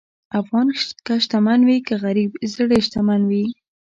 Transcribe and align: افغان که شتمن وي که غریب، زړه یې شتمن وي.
افغان 0.39 0.67
که 1.05 1.13
شتمن 1.23 1.59
وي 1.67 1.77
که 1.87 1.95
غریب، 2.03 2.31
زړه 2.53 2.73
یې 2.77 2.83
شتمن 2.87 3.21
وي. 3.29 3.43